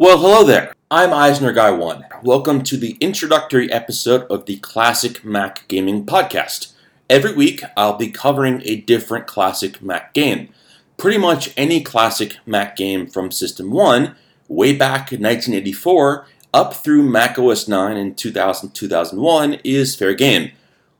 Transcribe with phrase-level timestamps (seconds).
[0.00, 0.76] Well, hello there.
[0.92, 2.04] I'm Eisner Guy One.
[2.22, 6.72] Welcome to the introductory episode of the Classic Mac Gaming Podcast.
[7.10, 10.50] Every week, I'll be covering a different classic Mac game.
[10.98, 14.14] Pretty much any classic Mac game from System 1,
[14.46, 20.52] way back in 1984, up through Mac OS 9 in 2000 2001 is fair game.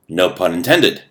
[0.09, 1.03] No pun intended.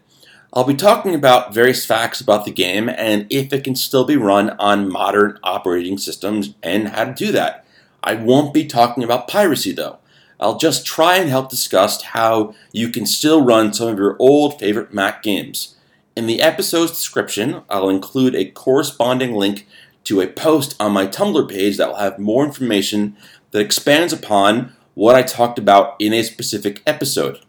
[0.52, 4.18] I'll be talking about various facts about the game and if it can still be
[4.18, 7.64] run on modern operating systems and how to do that.
[8.02, 9.98] I won't be talking about piracy though.
[10.40, 14.58] I'll just try and help discuss how you can still run some of your old
[14.58, 15.76] favorite Mac games.
[16.14, 19.66] In the episode's description, I'll include a corresponding link
[20.04, 23.16] to a post on my Tumblr page that will have more information
[23.50, 27.40] that expands upon what I talked about in a specific episode.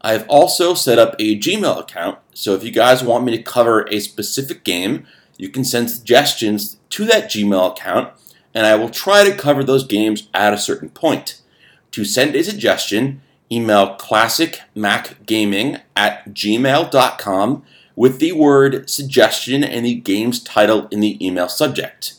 [0.00, 3.42] I have also set up a Gmail account, so if you guys want me to
[3.42, 8.12] cover a specific game, you can send suggestions to that Gmail account
[8.58, 11.40] and I will try to cover those games at a certain point.
[11.92, 17.62] To send a suggestion, email classicmacgaming at gmail.com
[17.94, 22.14] with the word suggestion and the game's title in the email subject.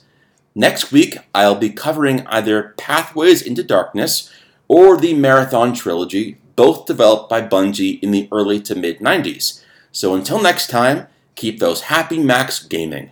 [0.56, 4.34] Next week, I'll be covering either Pathways into Darkness
[4.70, 9.62] or the Marathon Trilogy, both developed by Bungie in the early to mid 90s.
[9.92, 13.12] So until next time, keep those happy Macs gaming.